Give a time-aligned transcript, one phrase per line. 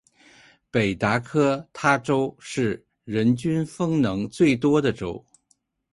[0.71, 5.23] 北达科他州是人均风能最多的州。